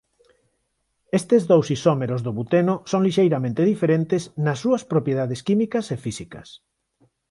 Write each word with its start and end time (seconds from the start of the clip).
Estes 1.19 1.41
dous 1.51 1.67
isómeros 1.75 2.21
do 2.25 2.31
buteno 2.39 2.73
son 2.91 3.01
lixeiramente 3.05 3.67
diferentes 3.71 4.21
nas 4.45 4.57
súas 4.63 4.83
propiedades 4.91 5.39
químicas 5.47 5.85
e 5.95 5.97
físicas. 6.05 6.47